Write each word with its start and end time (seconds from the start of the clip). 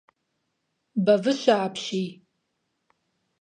Бэвыщэ 1.05 1.53
апщий! 1.65 2.09